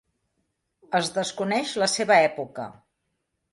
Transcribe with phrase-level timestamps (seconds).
[0.99, 2.69] Es desconeix la seva època.